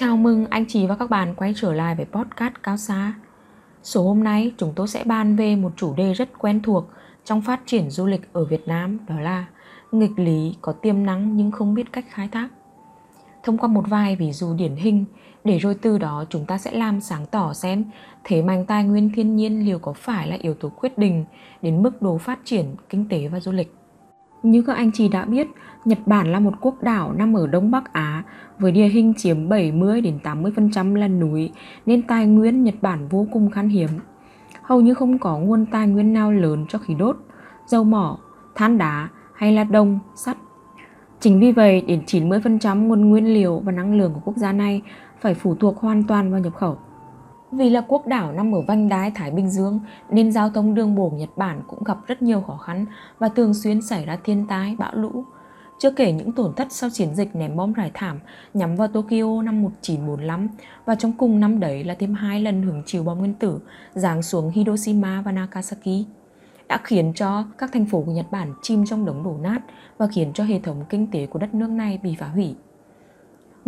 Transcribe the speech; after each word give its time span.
Chào 0.00 0.16
mừng 0.16 0.46
anh 0.50 0.64
chị 0.68 0.86
và 0.86 0.96
các 0.96 1.10
bạn 1.10 1.34
quay 1.34 1.52
trở 1.56 1.72
lại 1.72 1.94
với 1.94 2.06
podcast 2.06 2.54
Cao 2.62 2.76
Xa. 2.76 3.14
Số 3.82 4.02
hôm 4.02 4.24
nay, 4.24 4.52
chúng 4.58 4.72
tôi 4.76 4.88
sẽ 4.88 5.04
bàn 5.04 5.36
về 5.36 5.56
một 5.56 5.72
chủ 5.76 5.94
đề 5.94 6.12
rất 6.12 6.38
quen 6.38 6.62
thuộc 6.62 6.84
trong 7.24 7.42
phát 7.42 7.60
triển 7.66 7.90
du 7.90 8.06
lịch 8.06 8.32
ở 8.32 8.44
Việt 8.44 8.68
Nam, 8.68 8.98
đó 9.08 9.20
là 9.20 9.46
nghịch 9.92 10.10
lý 10.16 10.54
có 10.60 10.72
tiềm 10.72 11.06
năng 11.06 11.36
nhưng 11.36 11.50
không 11.50 11.74
biết 11.74 11.92
cách 11.92 12.04
khai 12.10 12.28
thác. 12.32 12.48
Thông 13.42 13.58
qua 13.58 13.68
một 13.68 13.84
vài 13.88 14.16
ví 14.16 14.32
dụ 14.32 14.54
điển 14.54 14.76
hình, 14.76 15.04
để 15.44 15.58
rồi 15.58 15.74
từ 15.82 15.98
đó 15.98 16.24
chúng 16.30 16.44
ta 16.44 16.58
sẽ 16.58 16.72
làm 16.72 17.00
sáng 17.00 17.26
tỏ 17.26 17.52
xem 17.52 17.84
thế 18.24 18.42
mạnh 18.42 18.66
tài 18.66 18.84
nguyên 18.84 19.10
thiên 19.14 19.36
nhiên 19.36 19.64
liệu 19.64 19.78
có 19.78 19.92
phải 19.92 20.28
là 20.28 20.36
yếu 20.40 20.54
tố 20.54 20.68
quyết 20.68 20.98
định 20.98 21.24
đến 21.62 21.82
mức 21.82 22.02
độ 22.02 22.18
phát 22.18 22.38
triển 22.44 22.76
kinh 22.88 23.08
tế 23.08 23.28
và 23.28 23.40
du 23.40 23.52
lịch. 23.52 23.74
Như 24.42 24.62
các 24.62 24.76
anh 24.76 24.92
chị 24.92 25.08
đã 25.08 25.24
biết, 25.24 25.48
Nhật 25.84 25.98
Bản 26.06 26.32
là 26.32 26.40
một 26.40 26.52
quốc 26.60 26.82
đảo 26.82 27.12
nằm 27.12 27.36
ở 27.36 27.46
Đông 27.46 27.70
Bắc 27.70 27.92
Á 27.92 28.22
với 28.58 28.72
địa 28.72 28.88
hình 28.88 29.14
chiếm 29.16 29.48
70 29.48 30.00
đến 30.00 30.18
80% 30.22 30.94
là 30.94 31.08
núi 31.08 31.50
nên 31.86 32.02
tài 32.02 32.26
nguyên 32.26 32.64
Nhật 32.64 32.74
Bản 32.80 33.08
vô 33.08 33.26
cùng 33.32 33.50
khan 33.50 33.68
hiếm. 33.68 33.88
Hầu 34.62 34.80
như 34.80 34.94
không 34.94 35.18
có 35.18 35.38
nguồn 35.38 35.66
tài 35.66 35.88
nguyên 35.88 36.12
nào 36.12 36.32
lớn 36.32 36.66
cho 36.68 36.78
khí 36.78 36.94
đốt, 36.94 37.16
dầu 37.66 37.84
mỏ, 37.84 38.18
than 38.54 38.78
đá 38.78 39.08
hay 39.32 39.52
là 39.52 39.64
đồng, 39.64 39.98
sắt. 40.14 40.36
Chính 41.20 41.40
vì 41.40 41.52
vậy, 41.52 41.80
đến 41.80 42.02
90% 42.06 42.86
nguồn 42.86 43.08
nguyên 43.08 43.34
liệu 43.34 43.62
và 43.64 43.72
năng 43.72 43.94
lượng 43.94 44.12
của 44.14 44.20
quốc 44.24 44.36
gia 44.36 44.52
này 44.52 44.82
phải 45.20 45.34
phụ 45.34 45.54
thuộc 45.54 45.78
hoàn 45.78 46.04
toàn 46.04 46.30
vào 46.30 46.40
nhập 46.40 46.54
khẩu. 46.54 46.78
Vì 47.52 47.70
là 47.70 47.80
quốc 47.88 48.06
đảo 48.06 48.32
nằm 48.32 48.54
ở 48.54 48.60
vanh 48.60 48.88
đái 48.88 49.10
Thái 49.10 49.30
Bình 49.30 49.50
Dương 49.50 49.80
nên 50.10 50.32
giao 50.32 50.50
thông 50.50 50.74
đường 50.74 50.94
bộ 50.94 51.12
Nhật 51.14 51.30
Bản 51.36 51.62
cũng 51.66 51.84
gặp 51.84 51.98
rất 52.06 52.22
nhiều 52.22 52.40
khó 52.40 52.56
khăn 52.56 52.86
và 53.18 53.28
thường 53.28 53.54
xuyên 53.54 53.82
xảy 53.82 54.04
ra 54.04 54.16
thiên 54.24 54.46
tai, 54.46 54.76
bão 54.78 54.94
lũ. 54.94 55.24
Chưa 55.78 55.90
kể 55.90 56.12
những 56.12 56.32
tổn 56.32 56.54
thất 56.54 56.66
sau 56.70 56.90
chiến 56.90 57.14
dịch 57.14 57.36
ném 57.36 57.56
bom 57.56 57.72
rải 57.72 57.90
thảm 57.94 58.18
nhắm 58.54 58.76
vào 58.76 58.88
Tokyo 58.88 59.42
năm 59.44 59.62
1945 59.62 60.48
và 60.84 60.94
trong 60.94 61.12
cùng 61.12 61.40
năm 61.40 61.60
đấy 61.60 61.84
là 61.84 61.94
thêm 61.98 62.14
hai 62.14 62.40
lần 62.40 62.62
hứng 62.62 62.82
chịu 62.86 63.02
bom 63.02 63.18
nguyên 63.18 63.34
tử 63.34 63.60
giáng 63.94 64.22
xuống 64.22 64.50
Hiroshima 64.50 65.22
và 65.22 65.32
Nagasaki 65.32 66.06
đã 66.68 66.80
khiến 66.84 67.12
cho 67.14 67.44
các 67.58 67.70
thành 67.72 67.86
phố 67.86 68.02
của 68.06 68.12
Nhật 68.12 68.26
Bản 68.30 68.54
chìm 68.62 68.86
trong 68.86 69.04
đống 69.04 69.22
đổ 69.22 69.36
nát 69.42 69.60
và 69.98 70.06
khiến 70.06 70.32
cho 70.34 70.44
hệ 70.44 70.60
thống 70.60 70.84
kinh 70.88 71.10
tế 71.10 71.26
của 71.26 71.38
đất 71.38 71.54
nước 71.54 71.70
này 71.70 72.00
bị 72.02 72.16
phá 72.18 72.26
hủy. 72.26 72.54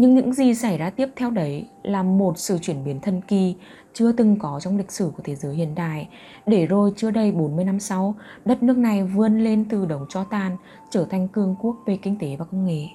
Nhưng 0.03 0.15
những 0.15 0.33
gì 0.33 0.55
xảy 0.55 0.79
ra 0.79 0.91
tiếp 0.91 1.09
theo 1.17 1.31
đấy 1.31 1.69
là 1.83 2.03
một 2.03 2.39
sự 2.39 2.59
chuyển 2.59 2.85
biến 2.85 3.01
thần 3.01 3.21
kỳ 3.21 3.57
chưa 3.93 4.13
từng 4.13 4.39
có 4.39 4.61
trong 4.63 4.77
lịch 4.77 4.93
sử 4.93 5.13
của 5.17 5.23
thế 5.25 5.35
giới 5.35 5.55
hiện 5.55 5.75
đại. 5.75 6.09
Để 6.47 6.67
rồi 6.67 6.93
chưa 6.97 7.11
đầy 7.11 7.33
40 7.33 7.65
năm 7.65 7.81
sau, 7.81 8.15
đất 8.45 8.63
nước 8.63 8.77
này 8.77 9.05
vươn 9.05 9.45
lên 9.45 9.65
từ 9.71 9.87
đống 9.87 10.07
cho 10.09 10.25
tàn, 10.25 10.57
trở 10.91 11.05
thành 11.05 11.29
cường 11.29 11.57
quốc 11.61 11.77
về 11.87 11.99
kinh 12.03 12.19
tế 12.19 12.37
và 12.39 12.45
công 12.45 12.65
nghệ. 12.65 12.87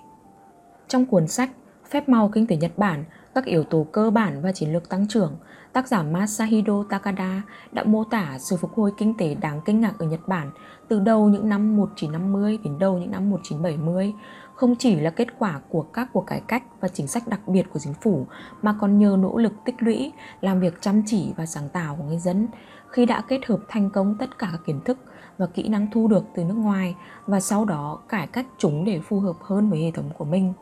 Trong 0.87 1.05
cuốn 1.05 1.27
sách 1.27 1.49
Phép 1.89 2.09
màu 2.09 2.29
kinh 2.33 2.47
tế 2.47 2.55
Nhật 2.55 2.77
Bản, 2.77 3.03
các 3.35 3.45
yếu 3.45 3.63
tố 3.63 3.85
cơ 3.91 4.09
bản 4.09 4.41
và 4.41 4.51
chiến 4.51 4.73
lược 4.73 4.89
tăng 4.89 5.07
trưởng, 5.07 5.37
tác 5.73 5.87
giả 5.87 6.03
Masahiro 6.03 6.83
Takada 6.89 7.41
đã 7.71 7.83
mô 7.83 8.03
tả 8.03 8.37
sự 8.39 8.57
phục 8.57 8.73
hồi 8.73 8.91
kinh 8.97 9.13
tế 9.17 9.35
đáng 9.35 9.61
kinh 9.65 9.81
ngạc 9.81 9.93
ở 9.99 10.05
Nhật 10.05 10.27
Bản 10.27 10.51
từ 10.87 10.99
đầu 10.99 11.29
những 11.29 11.49
năm 11.49 11.77
1950 11.77 12.57
đến 12.63 12.79
đầu 12.79 12.97
những 12.97 13.11
năm 13.11 13.29
1970, 13.29 14.13
không 14.57 14.75
chỉ 14.75 14.95
là 14.95 15.09
kết 15.09 15.27
quả 15.39 15.59
của 15.69 15.81
các 15.81 16.09
cuộc 16.13 16.27
cải 16.27 16.41
cách 16.47 16.63
và 16.79 16.87
chính 16.87 17.07
sách 17.07 17.27
đặc 17.27 17.47
biệt 17.47 17.63
của 17.73 17.79
chính 17.79 17.93
phủ 17.93 18.25
mà 18.61 18.75
còn 18.81 18.99
nhờ 18.99 19.17
nỗ 19.19 19.37
lực 19.37 19.53
tích 19.65 19.75
lũy, 19.79 20.11
làm 20.41 20.59
việc 20.59 20.81
chăm 20.81 21.03
chỉ 21.05 21.33
và 21.37 21.45
sáng 21.45 21.69
tạo 21.69 21.95
của 21.95 22.03
người 22.03 22.17
dân 22.17 22.47
khi 22.89 23.05
đã 23.05 23.21
kết 23.27 23.45
hợp 23.45 23.59
thành 23.67 23.89
công 23.89 24.15
tất 24.19 24.37
cả 24.37 24.49
các 24.51 24.61
kiến 24.65 24.79
thức 24.85 24.97
và 25.37 25.45
kỹ 25.45 25.67
năng 25.67 25.87
thu 25.91 26.07
được 26.07 26.23
từ 26.35 26.43
nước 26.43 26.53
ngoài 26.53 26.95
và 27.25 27.39
sau 27.39 27.65
đó 27.65 27.99
cải 28.09 28.27
cách 28.27 28.45
chúng 28.57 28.85
để 28.85 28.99
phù 28.99 29.19
hợp 29.19 29.35
hơn 29.41 29.69
với 29.69 29.83
hệ 29.83 29.91
thống 29.91 30.09
của 30.17 30.25
mình. 30.25 30.53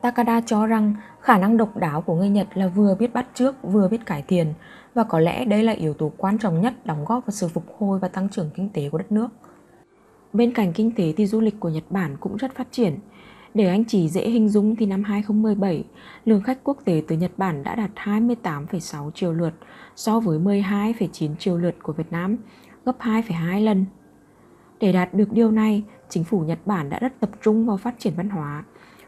Takada 0.00 0.40
cho 0.46 0.66
rằng 0.66 0.94
khả 1.20 1.38
năng 1.38 1.56
độc 1.56 1.76
đáo 1.76 2.00
của 2.00 2.14
người 2.14 2.28
Nhật 2.28 2.46
là 2.54 2.68
vừa 2.68 2.94
biết 2.94 3.12
bắt 3.12 3.26
trước 3.34 3.56
vừa 3.62 3.88
biết 3.88 4.06
cải 4.06 4.22
thiện 4.28 4.54
và 4.94 5.04
có 5.04 5.18
lẽ 5.18 5.44
đây 5.44 5.62
là 5.62 5.72
yếu 5.72 5.94
tố 5.94 6.12
quan 6.16 6.38
trọng 6.38 6.60
nhất 6.60 6.74
đóng 6.86 7.04
góp 7.04 7.26
vào 7.26 7.32
sự 7.32 7.48
phục 7.48 7.64
hồi 7.78 7.98
và 7.98 8.08
tăng 8.08 8.28
trưởng 8.28 8.50
kinh 8.54 8.70
tế 8.70 8.88
của 8.90 8.98
đất 8.98 9.12
nước. 9.12 9.28
Bên 10.32 10.52
cạnh 10.52 10.72
kinh 10.72 10.90
tế 10.90 11.12
thì 11.16 11.26
du 11.26 11.40
lịch 11.40 11.60
của 11.60 11.68
Nhật 11.68 11.84
Bản 11.90 12.16
cũng 12.20 12.36
rất 12.36 12.54
phát 12.54 12.68
triển. 12.70 12.98
Để 13.54 13.68
anh 13.68 13.84
chỉ 13.84 14.08
dễ 14.08 14.30
hình 14.30 14.48
dung 14.48 14.76
thì 14.76 14.86
năm 14.86 15.04
2017, 15.04 15.84
lượng 16.24 16.42
khách 16.42 16.64
quốc 16.64 16.78
tế 16.84 17.02
từ 17.08 17.16
Nhật 17.16 17.30
Bản 17.36 17.62
đã 17.62 17.74
đạt 17.74 17.90
28,6 17.94 19.10
triệu 19.10 19.32
lượt 19.32 19.54
so 19.96 20.20
với 20.20 20.38
12,9 20.38 21.36
triệu 21.36 21.56
lượt 21.56 21.74
của 21.82 21.92
Việt 21.92 22.12
Nam, 22.12 22.36
gấp 22.84 22.98
2,2 22.98 23.64
lần. 23.64 23.84
Để 24.80 24.92
đạt 24.92 25.14
được 25.14 25.32
điều 25.32 25.50
này, 25.50 25.82
chính 26.08 26.24
phủ 26.24 26.40
Nhật 26.40 26.58
Bản 26.66 26.90
đã 26.90 26.98
rất 26.98 27.20
tập 27.20 27.30
trung 27.42 27.66
vào 27.66 27.76
phát 27.76 27.94
triển 27.98 28.12
văn 28.16 28.28
hóa, 28.28 28.64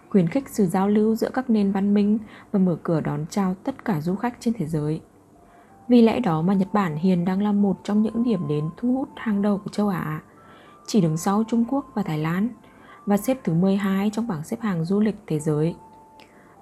khuyến 0.09 0.29
khích 0.29 0.49
sự 0.49 0.67
giao 0.67 0.89
lưu 0.89 1.15
giữa 1.15 1.31
các 1.31 1.51
nền 1.51 1.73
văn 1.73 1.95
minh 1.95 2.19
và 2.53 2.59
mở 2.59 2.77
cửa 2.83 3.01
đón 3.01 3.27
chào 3.31 3.55
tất 3.65 3.85
cả 3.85 4.01
du 4.01 4.15
khách 4.15 4.37
trên 4.41 4.55
thế 4.55 4.67
giới. 4.67 5.01
Vì 5.89 6.03
lẽ 6.03 6.21
đó 6.21 6.43
mà 6.43 6.55
Nhật 6.55 6.69
Bản 6.73 6.97
hiện 6.97 7.25
đang 7.25 7.43
là 7.43 7.53
một 7.53 7.77
trong 7.85 8.03
những 8.03 8.23
điểm 8.23 8.49
đến 8.49 8.65
thu 8.77 8.95
hút 8.95 9.09
hàng 9.17 9.43
đầu 9.43 9.59
của 9.59 9.71
châu 9.71 9.89
Á 9.89 10.21
chỉ 10.93 11.01
đứng 11.01 11.17
sau 11.17 11.45
Trung 11.49 11.65
Quốc 11.69 11.87
và 11.95 12.03
Thái 12.03 12.19
Lan 12.19 12.49
và 13.07 13.17
xếp 13.17 13.39
thứ 13.45 13.55
12 13.55 14.11
trong 14.11 14.29
bảng 14.29 14.45
xếp 14.45 14.57
hạng 14.61 14.85
du 14.85 15.01
lịch 15.01 15.17
thế 15.27 15.39
giới. 15.39 15.75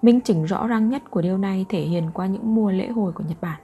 Minh 0.02 0.20
chứng 0.20 0.44
rõ 0.44 0.66
ràng 0.66 0.88
nhất 0.88 1.10
của 1.10 1.22
điều 1.22 1.38
này 1.38 1.66
thể 1.68 1.80
hiện 1.80 2.10
qua 2.14 2.26
những 2.26 2.54
mùa 2.54 2.70
lễ 2.70 2.88
hội 2.88 3.12
của 3.12 3.24
Nhật 3.28 3.40
Bản. 3.40 3.60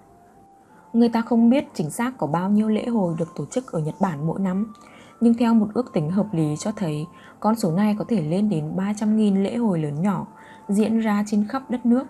Người 0.93 1.09
ta 1.09 1.23
không 1.23 1.51
biết 1.51 1.65
chính 1.75 1.91
xác 1.91 2.19
có 2.19 2.27
bao 2.27 2.51
nhiêu 2.51 2.69
lễ 2.69 2.87
hội 2.87 3.15
được 3.19 3.29
tổ 3.37 3.47
chức 3.47 3.73
ở 3.73 3.81
Nhật 3.81 3.95
Bản 4.01 4.27
mỗi 4.27 4.41
năm, 4.41 4.73
nhưng 5.21 5.35
theo 5.35 5.55
một 5.55 5.69
ước 5.75 5.93
tính 5.93 6.11
hợp 6.11 6.27
lý 6.35 6.57
cho 6.59 6.73
thấy 6.77 7.07
con 7.41 7.55
số 7.55 7.73
này 7.73 7.97
có 7.99 8.05
thể 8.09 8.23
lên 8.23 8.49
đến 8.49 8.77
300.000 8.77 9.43
lễ 9.43 9.57
hội 9.57 9.79
lớn 9.79 10.03
nhỏ 10.03 10.27
diễn 10.69 10.99
ra 10.99 11.25
trên 11.27 11.49
khắp 11.49 11.71
đất 11.71 11.87
nước, 11.87 12.05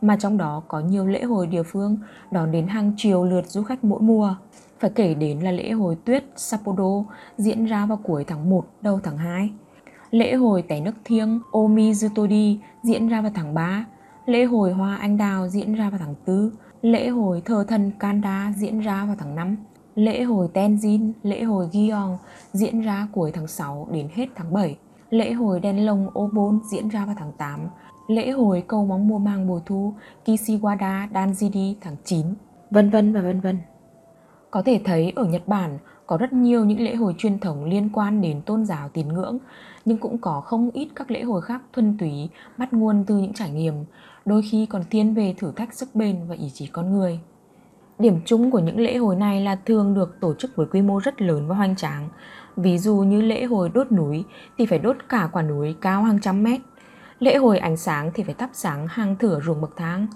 mà 0.00 0.16
trong 0.16 0.36
đó 0.36 0.62
có 0.68 0.80
nhiều 0.80 1.06
lễ 1.06 1.22
hội 1.22 1.46
địa 1.46 1.62
phương 1.62 1.98
đón 2.30 2.52
đến 2.52 2.66
hàng 2.66 2.92
triệu 2.96 3.24
lượt 3.24 3.46
du 3.46 3.62
khách 3.62 3.84
mỗi 3.84 4.00
mùa. 4.00 4.34
Phải 4.80 4.90
kể 4.90 5.14
đến 5.14 5.40
là 5.40 5.50
lễ 5.50 5.70
hội 5.70 5.96
tuyết 6.04 6.24
Sapporo 6.36 7.04
diễn 7.38 7.64
ra 7.64 7.86
vào 7.86 7.98
cuối 8.02 8.24
tháng 8.24 8.50
1 8.50 8.66
đầu 8.80 9.00
tháng 9.02 9.18
2. 9.18 9.50
Lễ 10.10 10.34
hội 10.34 10.62
té 10.62 10.80
nước 10.80 10.94
thiêng 11.04 11.40
Omizutori 11.52 12.56
diễn 12.82 13.08
ra 13.08 13.20
vào 13.20 13.32
tháng 13.34 13.54
3. 13.54 13.86
Lễ 14.26 14.44
hội 14.44 14.72
hoa 14.72 14.96
anh 14.96 15.16
đào 15.16 15.48
diễn 15.48 15.74
ra 15.74 15.90
vào 15.90 15.98
tháng 15.98 16.14
4. 16.26 16.50
Lễ 16.82 17.08
hội 17.08 17.42
thờ 17.44 17.64
thần 17.68 17.90
Kanda 17.98 18.52
diễn 18.56 18.80
ra 18.80 19.04
vào 19.04 19.16
tháng 19.18 19.34
5. 19.34 19.56
Lễ 19.94 20.22
hội 20.22 20.48
Tenzin, 20.54 21.12
lễ 21.22 21.42
hội 21.42 21.68
Gyeong 21.72 22.18
diễn 22.52 22.80
ra 22.80 23.08
cuối 23.12 23.30
tháng 23.34 23.46
6 23.46 23.88
đến 23.92 24.08
hết 24.14 24.26
tháng 24.34 24.52
7. 24.52 24.76
Lễ 25.10 25.32
hội 25.32 25.60
đèn 25.60 25.86
lồng 25.86 26.08
Obon 26.18 26.58
diễn 26.70 26.88
ra 26.88 27.06
vào 27.06 27.14
tháng 27.18 27.32
8. 27.32 27.60
Lễ 28.08 28.30
hội 28.30 28.64
cầu 28.68 28.86
móng 28.86 29.08
mùa 29.08 29.18
màng 29.18 29.48
bội 29.48 29.60
thu 29.66 29.94
Kishiwada 30.24 31.08
Danjiri 31.12 31.74
tháng 31.80 31.96
9, 32.04 32.26
vân 32.70 32.90
vân 32.90 33.12
và 33.12 33.20
vân 33.20 33.40
vân. 33.40 33.58
Có 34.54 34.62
thể 34.62 34.80
thấy 34.84 35.12
ở 35.16 35.24
Nhật 35.24 35.48
Bản 35.48 35.78
có 36.06 36.16
rất 36.16 36.32
nhiều 36.32 36.64
những 36.64 36.80
lễ 36.80 36.94
hội 36.94 37.14
truyền 37.18 37.38
thống 37.38 37.64
liên 37.64 37.88
quan 37.92 38.20
đến 38.20 38.42
tôn 38.42 38.64
giáo 38.64 38.88
tín 38.88 39.08
ngưỡng, 39.08 39.38
nhưng 39.84 39.98
cũng 39.98 40.18
có 40.18 40.40
không 40.40 40.70
ít 40.70 40.88
các 40.94 41.10
lễ 41.10 41.22
hội 41.22 41.42
khác 41.42 41.62
thuần 41.72 41.98
túy 41.98 42.28
bắt 42.56 42.72
nguồn 42.72 43.04
từ 43.06 43.18
những 43.18 43.32
trải 43.32 43.50
nghiệm, 43.50 43.74
đôi 44.24 44.42
khi 44.50 44.66
còn 44.66 44.82
thiên 44.90 45.14
về 45.14 45.34
thử 45.38 45.52
thách 45.56 45.74
sức 45.74 45.94
bền 45.94 46.16
và 46.28 46.34
ý 46.34 46.50
chí 46.50 46.66
con 46.66 46.90
người. 46.90 47.20
Điểm 47.98 48.20
chung 48.24 48.50
của 48.50 48.58
những 48.58 48.80
lễ 48.80 48.96
hội 48.96 49.16
này 49.16 49.40
là 49.40 49.56
thường 49.56 49.94
được 49.94 50.16
tổ 50.20 50.34
chức 50.34 50.56
với 50.56 50.66
quy 50.66 50.82
mô 50.82 50.98
rất 50.98 51.22
lớn 51.22 51.48
và 51.48 51.54
hoành 51.54 51.76
tráng. 51.76 52.08
Ví 52.56 52.78
dụ 52.78 52.96
như 52.96 53.20
lễ 53.20 53.44
hội 53.44 53.70
đốt 53.74 53.92
núi 53.92 54.24
thì 54.58 54.66
phải 54.66 54.78
đốt 54.78 54.96
cả 55.08 55.28
quả 55.32 55.42
núi 55.42 55.74
cao 55.80 56.02
hàng 56.02 56.20
trăm 56.20 56.42
mét. 56.42 56.60
Lễ 57.18 57.36
hội 57.36 57.58
ánh 57.58 57.76
sáng 57.76 58.10
thì 58.14 58.22
phải 58.22 58.34
thắp 58.34 58.50
sáng 58.52 58.86
hàng 58.86 59.16
thửa 59.16 59.40
ruộng 59.40 59.60
bậc 59.60 59.76
thang. 59.76 60.06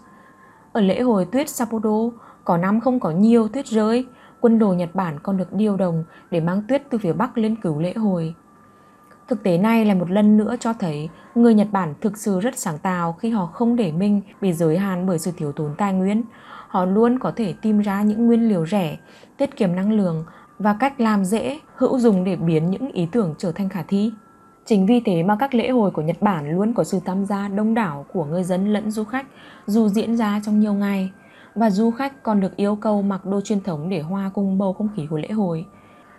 Ở 0.73 0.81
lễ 0.81 1.01
hội 1.01 1.25
tuyết 1.25 1.49
Sapporo, 1.49 2.11
có 2.45 2.57
năm 2.57 2.81
không 2.81 3.01
có 3.01 3.11
nhiều 3.11 3.49
tuyết 3.49 3.67
rơi, 3.67 4.07
quân 4.41 4.59
đội 4.59 4.77
Nhật 4.77 4.95
Bản 4.95 5.19
còn 5.23 5.37
được 5.37 5.53
điều 5.53 5.77
động 5.77 6.05
để 6.31 6.41
mang 6.41 6.63
tuyết 6.69 6.83
từ 6.91 6.99
phía 6.99 7.13
Bắc 7.13 7.39
lên 7.39 7.57
cứu 7.57 7.81
lễ 7.81 7.95
hồi. 7.95 8.35
Thực 9.29 9.43
tế 9.43 9.59
này 9.59 9.85
là 9.85 9.95
một 9.95 10.11
lần 10.11 10.37
nữa 10.37 10.57
cho 10.61 10.73
thấy 10.73 11.09
người 11.35 11.55
Nhật 11.55 11.69
Bản 11.73 11.95
thực 12.01 12.17
sự 12.17 12.41
rất 12.41 12.59
sáng 12.59 12.79
tạo 12.79 13.13
khi 13.13 13.31
họ 13.31 13.47
không 13.47 13.77
để 13.77 13.93
mình 13.93 14.21
bị 14.41 14.53
giới 14.53 14.79
hạn 14.79 15.07
bởi 15.07 15.19
sự 15.19 15.33
thiếu 15.37 15.53
thốn 15.53 15.75
tài 15.79 15.93
nguyên. 15.93 16.23
Họ 16.69 16.85
luôn 16.85 17.19
có 17.19 17.33
thể 17.37 17.55
tìm 17.63 17.81
ra 17.81 18.03
những 18.03 18.27
nguyên 18.27 18.49
liệu 18.49 18.67
rẻ, 18.67 18.99
tiết 19.37 19.57
kiệm 19.57 19.77
năng 19.77 19.93
lượng 19.93 20.25
và 20.59 20.77
cách 20.81 21.01
làm 21.01 21.25
dễ, 21.25 21.61
hữu 21.75 21.99
dụng 21.99 22.25
để 22.25 22.37
biến 22.37 22.71
những 22.71 22.93
ý 22.93 23.09
tưởng 23.13 23.35
trở 23.39 23.53
thành 23.53 23.69
khả 23.69 23.83
thi. 23.83 24.13
Chính 24.65 24.87
vì 24.87 25.01
thế 25.01 25.23
mà 25.23 25.37
các 25.41 25.55
lễ 25.55 25.69
hội 25.71 25.91
của 25.91 26.03
Nhật 26.03 26.23
Bản 26.23 26.51
luôn 26.51 26.75
có 26.75 26.85
sự 26.85 27.01
tham 27.05 27.25
gia 27.25 27.49
đông 27.49 27.75
đảo 27.75 28.07
của 28.13 28.25
người 28.25 28.45
dân 28.45 28.73
lẫn 28.73 28.91
du 28.91 29.05
khách 29.05 29.27
dù 29.67 29.89
diễn 29.89 30.17
ra 30.17 30.41
trong 30.45 30.61
nhiều 30.61 30.75
ngày 30.75 31.11
và 31.59 31.71
du 31.71 31.91
khách 31.91 32.23
còn 32.23 32.41
được 32.41 32.57
yêu 32.57 32.77
cầu 32.77 33.03
mặc 33.03 33.25
đồ 33.25 33.41
truyền 33.41 33.61
thống 33.61 33.89
để 33.89 34.01
hòa 34.01 34.31
cùng 34.35 34.59
bầu 34.59 34.73
không 34.73 34.89
khí 34.97 35.07
của 35.11 35.19
lễ 35.19 35.29
hội. 35.29 35.67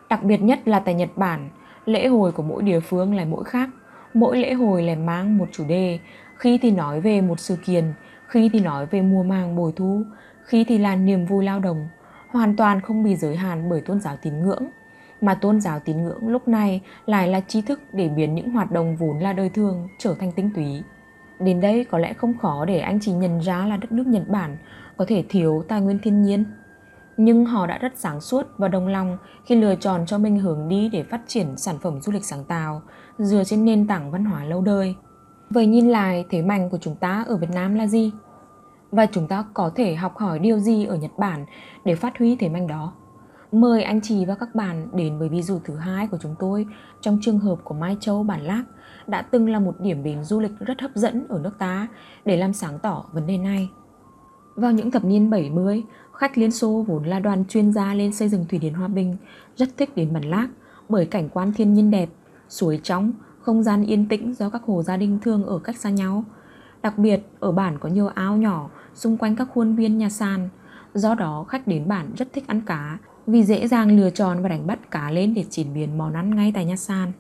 Đặc 0.09 0.23
biệt 0.23 0.41
nhất 0.41 0.67
là 0.67 0.79
tại 0.79 0.93
Nhật 0.93 1.09
Bản, 1.15 1.49
lễ 1.85 2.07
hội 2.07 2.31
của 2.31 2.43
mỗi 2.43 2.63
địa 2.63 2.79
phương 2.79 3.15
lại 3.15 3.25
mỗi 3.25 3.43
khác. 3.43 3.69
Mỗi 4.13 4.37
lễ 4.37 4.53
hội 4.53 4.83
lại 4.83 4.95
mang 4.95 5.37
một 5.37 5.45
chủ 5.51 5.63
đề, 5.67 5.99
khi 6.37 6.57
thì 6.57 6.71
nói 6.71 7.01
về 7.01 7.21
một 7.21 7.39
sự 7.39 7.55
kiện, 7.65 7.93
khi 8.27 8.49
thì 8.53 8.59
nói 8.59 8.85
về 8.85 9.01
mùa 9.01 9.23
màng 9.23 9.55
bồi 9.55 9.71
thu, 9.75 10.03
khi 10.45 10.63
thì 10.63 10.77
là 10.77 10.95
niềm 10.95 11.25
vui 11.25 11.45
lao 11.45 11.59
động, 11.59 11.87
hoàn 12.29 12.55
toàn 12.55 12.81
không 12.81 13.03
bị 13.03 13.15
giới 13.15 13.35
hạn 13.35 13.69
bởi 13.69 13.81
tôn 13.81 13.99
giáo 13.99 14.17
tín 14.21 14.39
ngưỡng. 14.39 14.63
Mà 15.21 15.33
tôn 15.33 15.61
giáo 15.61 15.79
tín 15.79 16.03
ngưỡng 16.03 16.27
lúc 16.27 16.47
này 16.47 16.81
lại 17.05 17.27
là 17.27 17.39
trí 17.39 17.61
thức 17.61 17.81
để 17.93 18.09
biến 18.09 18.35
những 18.35 18.51
hoạt 18.51 18.71
động 18.71 18.95
vốn 18.95 19.19
là 19.19 19.33
đời 19.33 19.49
thường 19.49 19.87
trở 19.97 20.15
thành 20.19 20.31
tinh 20.31 20.49
túy. 20.55 20.83
Đến 21.39 21.61
đây 21.61 21.85
có 21.85 21.97
lẽ 21.97 22.13
không 22.13 22.37
khó 22.37 22.65
để 22.65 22.79
anh 22.79 22.99
chị 22.99 23.11
nhận 23.11 23.39
ra 23.39 23.65
là 23.65 23.77
đất 23.77 23.91
nước 23.91 24.07
Nhật 24.07 24.29
Bản 24.29 24.57
có 24.99 25.05
thể 25.07 25.23
thiếu 25.29 25.63
tài 25.67 25.81
nguyên 25.81 25.99
thiên 25.99 26.21
nhiên. 26.21 26.45
Nhưng 27.17 27.45
họ 27.45 27.67
đã 27.67 27.77
rất 27.77 27.93
sáng 27.95 28.21
suốt 28.21 28.47
và 28.57 28.67
đồng 28.67 28.87
lòng 28.87 29.17
khi 29.45 29.55
lựa 29.55 29.75
chọn 29.75 30.05
cho 30.05 30.17
mình 30.17 30.39
hướng 30.39 30.67
đi 30.67 30.89
để 30.89 31.03
phát 31.03 31.21
triển 31.27 31.57
sản 31.57 31.75
phẩm 31.81 32.01
du 32.01 32.11
lịch 32.11 32.25
sáng 32.25 32.43
tạo, 32.43 32.81
dựa 33.17 33.43
trên 33.43 33.65
nền 33.65 33.87
tảng 33.87 34.11
văn 34.11 34.25
hóa 34.25 34.43
lâu 34.43 34.61
đời. 34.61 34.95
Vậy 35.49 35.67
nhìn 35.67 35.89
lại, 35.89 36.25
thế 36.29 36.41
mạnh 36.41 36.69
của 36.69 36.77
chúng 36.77 36.95
ta 36.95 37.23
ở 37.27 37.37
Việt 37.37 37.49
Nam 37.53 37.75
là 37.75 37.87
gì? 37.87 38.11
Và 38.91 39.05
chúng 39.05 39.27
ta 39.27 39.45
có 39.53 39.71
thể 39.75 39.95
học 39.95 40.17
hỏi 40.17 40.39
điều 40.39 40.59
gì 40.59 40.85
ở 40.85 40.95
Nhật 40.95 41.11
Bản 41.17 41.45
để 41.85 41.95
phát 41.95 42.17
huy 42.17 42.35
thế 42.35 42.49
mạnh 42.49 42.67
đó? 42.67 42.93
Mời 43.51 43.83
anh 43.83 44.01
chị 44.01 44.25
và 44.25 44.35
các 44.35 44.55
bạn 44.55 44.87
đến 44.93 45.19
với 45.19 45.29
ví 45.29 45.41
dụ 45.41 45.59
thứ 45.63 45.75
hai 45.75 46.07
của 46.07 46.17
chúng 46.21 46.35
tôi 46.39 46.65
trong 47.01 47.19
trường 47.21 47.39
hợp 47.39 47.55
của 47.63 47.75
Mai 47.75 47.97
Châu 47.99 48.23
Bản 48.23 48.41
Lác 48.41 48.63
đã 49.07 49.21
từng 49.21 49.49
là 49.49 49.59
một 49.59 49.75
điểm 49.79 50.03
đến 50.03 50.23
du 50.23 50.39
lịch 50.39 50.59
rất 50.59 50.81
hấp 50.81 50.91
dẫn 50.95 51.25
ở 51.29 51.39
nước 51.39 51.57
ta 51.57 51.87
để 52.25 52.37
làm 52.37 52.53
sáng 52.53 52.79
tỏ 52.79 53.05
vấn 53.13 53.27
đề 53.27 53.37
này. 53.37 53.69
Vào 54.59 54.71
những 54.71 54.91
thập 54.91 55.05
niên 55.05 55.29
70, 55.29 55.83
khách 56.13 56.37
Liên 56.37 56.51
Xô 56.51 56.85
vốn 56.87 57.03
là 57.03 57.19
đoàn 57.19 57.45
chuyên 57.49 57.73
gia 57.73 57.93
lên 57.93 58.13
xây 58.13 58.29
dựng 58.29 58.45
thủy 58.49 58.59
điện 58.59 58.73
Hòa 58.73 58.87
Bình 58.87 59.15
rất 59.57 59.69
thích 59.77 59.95
đến 59.95 60.13
Bản 60.13 60.23
Lác 60.23 60.49
bởi 60.89 61.05
cảnh 61.05 61.29
quan 61.29 61.53
thiên 61.53 61.73
nhiên 61.73 61.91
đẹp, 61.91 62.09
suối 62.49 62.79
trong, 62.83 63.11
không 63.39 63.63
gian 63.63 63.85
yên 63.85 64.07
tĩnh 64.07 64.33
do 64.33 64.49
các 64.49 64.63
hồ 64.63 64.83
gia 64.83 64.97
đình 64.97 65.19
thường 65.21 65.45
ở 65.45 65.59
cách 65.59 65.77
xa 65.77 65.89
nhau. 65.89 66.23
Đặc 66.81 66.97
biệt, 66.97 67.21
ở 67.39 67.51
bản 67.51 67.79
có 67.79 67.89
nhiều 67.89 68.07
ao 68.07 68.37
nhỏ 68.37 68.69
xung 68.93 69.17
quanh 69.17 69.35
các 69.35 69.47
khuôn 69.53 69.75
viên 69.75 69.97
nhà 69.97 70.09
sàn. 70.09 70.49
Do 70.93 71.15
đó, 71.15 71.45
khách 71.49 71.67
đến 71.67 71.87
bản 71.87 72.11
rất 72.17 72.33
thích 72.33 72.47
ăn 72.47 72.61
cá 72.61 72.97
vì 73.27 73.43
dễ 73.43 73.67
dàng 73.67 73.97
lựa 73.97 74.09
chọn 74.09 74.41
và 74.41 74.49
đánh 74.49 74.67
bắt 74.67 74.91
cá 74.91 75.11
lên 75.11 75.33
để 75.33 75.45
chế 75.49 75.63
biến 75.63 75.97
món 75.97 76.13
ăn 76.13 76.35
ngay 76.35 76.51
tại 76.55 76.65
nhà 76.65 76.75
sàn. 76.75 77.11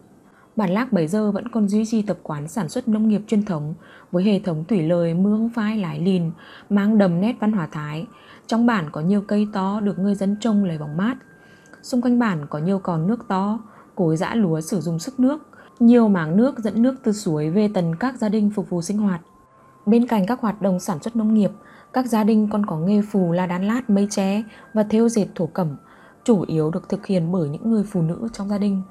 Bản 0.59 0.69
Lác 0.69 0.93
bấy 0.93 1.07
giờ 1.07 1.31
vẫn 1.31 1.47
còn 1.47 1.67
duy 1.67 1.85
trì 1.85 2.01
tập 2.01 2.17
quán 2.23 2.47
sản 2.47 2.69
xuất 2.69 2.87
nông 2.87 3.07
nghiệp 3.07 3.21
truyền 3.27 3.45
thống 3.45 3.73
với 4.11 4.23
hệ 4.23 4.39
thống 4.39 4.65
thủy 4.67 4.81
lợi 4.81 5.13
mương 5.13 5.49
phai 5.49 5.77
lái 5.77 5.99
lìn 5.99 6.31
mang 6.69 6.97
đầm 6.97 7.21
nét 7.21 7.35
văn 7.39 7.51
hóa 7.51 7.67
Thái. 7.71 8.07
Trong 8.47 8.65
bản 8.65 8.89
có 8.91 9.01
nhiều 9.01 9.21
cây 9.21 9.47
to 9.53 9.79
được 9.79 9.99
người 9.99 10.15
dân 10.15 10.35
trồng 10.39 10.63
lấy 10.63 10.77
bóng 10.77 10.97
mát. 10.97 11.17
Xung 11.81 12.01
quanh 12.01 12.19
bản 12.19 12.45
có 12.49 12.59
nhiều 12.59 12.79
con 12.79 13.07
nước 13.07 13.27
to, 13.27 13.59
cối 13.95 14.17
giã 14.17 14.35
lúa 14.35 14.61
sử 14.61 14.81
dụng 14.81 14.99
sức 14.99 15.19
nước, 15.19 15.47
nhiều 15.79 16.07
máng 16.07 16.37
nước 16.37 16.59
dẫn 16.59 16.81
nước 16.81 16.95
từ 17.03 17.11
suối 17.11 17.49
về 17.49 17.69
tận 17.73 17.95
các 17.99 18.15
gia 18.17 18.29
đình 18.29 18.51
phục 18.55 18.69
vụ 18.69 18.81
sinh 18.81 18.97
hoạt. 18.97 19.21
Bên 19.85 20.07
cạnh 20.07 20.25
các 20.25 20.41
hoạt 20.41 20.61
động 20.61 20.79
sản 20.79 21.03
xuất 21.03 21.15
nông 21.15 21.33
nghiệp, 21.33 21.51
các 21.93 22.05
gia 22.05 22.23
đình 22.23 22.47
còn 22.51 22.65
có 22.65 22.77
nghề 22.77 23.01
phù 23.01 23.31
là 23.31 23.45
đan 23.45 23.67
lát 23.67 23.89
mây 23.89 24.07
tre 24.09 24.43
và 24.73 24.83
thêu 24.83 25.09
dệt 25.09 25.27
thổ 25.35 25.45
cẩm, 25.45 25.75
chủ 26.23 26.41
yếu 26.47 26.71
được 26.71 26.89
thực 26.89 27.05
hiện 27.05 27.31
bởi 27.31 27.49
những 27.49 27.71
người 27.71 27.83
phụ 27.83 28.01
nữ 28.01 28.27
trong 28.33 28.49
gia 28.49 28.57
đình. 28.57 28.81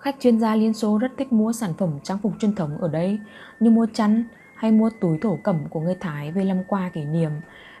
Khách 0.00 0.16
chuyên 0.20 0.40
gia 0.40 0.54
Liên 0.56 0.74
Xô 0.74 0.98
rất 0.98 1.12
thích 1.18 1.32
mua 1.32 1.52
sản 1.52 1.74
phẩm 1.78 1.98
trang 2.02 2.18
phục 2.18 2.32
truyền 2.40 2.54
thống 2.54 2.78
ở 2.78 2.88
đây 2.88 3.18
như 3.60 3.70
mua 3.70 3.86
chăn 3.94 4.24
hay 4.54 4.72
mua 4.72 4.90
túi 5.00 5.18
thổ 5.18 5.38
cẩm 5.42 5.68
của 5.70 5.80
người 5.80 5.94
Thái 6.00 6.32
về 6.32 6.44
làm 6.44 6.64
quà 6.64 6.88
kỷ 6.88 7.04
niệm 7.04 7.30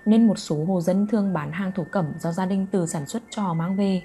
nên 0.06 0.26
một 0.26 0.38
số 0.38 0.64
hộ 0.64 0.80
dân 0.80 1.06
thường 1.06 1.32
bán 1.32 1.52
hàng 1.52 1.72
thổ 1.74 1.84
cẩm 1.84 2.06
do 2.18 2.32
gia 2.32 2.46
đình 2.46 2.66
tự 2.66 2.86
sản 2.86 3.06
xuất 3.06 3.22
cho 3.30 3.54
mang 3.54 3.76
về. 3.76 4.02